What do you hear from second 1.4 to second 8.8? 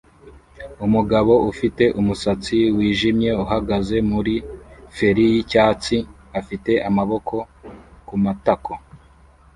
ufite umusatsi wijimye uhagaze muri feri yicyatsi afite amaboko kumatako